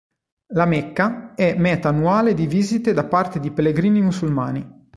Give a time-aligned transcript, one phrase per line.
[0.53, 4.87] La Mecca è meta annuale di visite da parte di pellegrini musulmani.